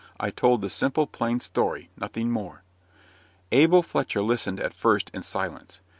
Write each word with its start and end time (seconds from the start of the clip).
I 0.19 0.31
told 0.31 0.61
the 0.61 0.69
simple, 0.69 1.05
plain 1.05 1.41
story 1.41 1.91
nothing 1.95 2.31
more. 2.31 2.63
Abel 3.51 3.83
Fletcher 3.83 4.23
listened 4.23 4.59
at 4.59 4.73
first 4.73 5.11
in 5.13 5.21
silence. 5.21 5.79